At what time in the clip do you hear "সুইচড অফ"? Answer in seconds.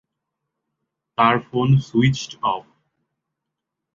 1.87-2.63